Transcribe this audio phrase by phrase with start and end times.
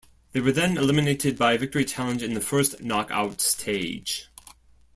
[0.31, 4.29] They were then eliminated by Victory Challenge in the first knock-out stage.